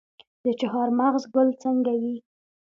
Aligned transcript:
د 0.43 0.45
چهارمغز 0.59 1.23
ګل 1.33 1.49
څنګه 1.63 1.93
وي؟ 2.01 2.15